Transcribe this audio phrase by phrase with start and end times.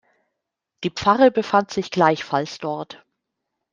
[0.83, 3.05] Die Pfarre befand sich gleichfalls dort.